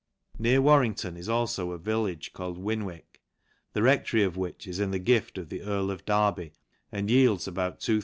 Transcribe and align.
Near 0.39 0.63
Warrington 0.63 1.15
is 1.15 1.27
alfo 1.29 1.73
a 1.73 1.77
village 1.77 2.33
called 2.33 2.57
Winwhk, 2.57 3.19
he 3.75 3.79
rectory 3.79 4.23
of 4.23 4.35
which 4.35 4.65
is 4.65 4.79
in 4.79 4.89
the 4.89 4.97
gift 4.97 5.37
of 5.37 5.49
the 5.49 5.61
earl 5.61 5.91
of 5.91 6.05
Derby, 6.05 6.53
and 6.91 7.07
yields 7.11 7.47
about 7.47 7.79
2500 7.81 7.99